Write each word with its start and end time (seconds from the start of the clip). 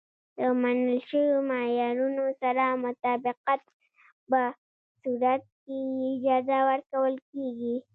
د 0.37 0.39
منل 0.61 0.89
شویو 1.07 1.37
معیارونو 1.49 2.25
سره 2.41 2.63
مطابقت 2.85 3.61
په 4.29 4.41
صورت 5.01 5.43
کې 5.63 5.77
یې 5.97 6.09
اجازه 6.17 6.57
ورکول 6.69 7.15
کېږي. 7.29 7.75